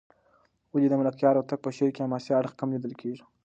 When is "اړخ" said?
2.39-2.51